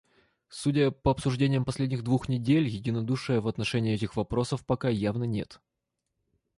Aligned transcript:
Судя 0.49 0.89
по 0.89 1.11
обсуждениям 1.11 1.63
последних 1.63 2.03
двух 2.03 2.27
недель, 2.27 2.67
единодушия 2.67 3.39
в 3.39 3.47
отношении 3.47 3.93
этих 3.93 4.15
вопросов 4.15 4.65
пока 4.65 4.89
явно 4.89 5.25
нет. 5.25 5.61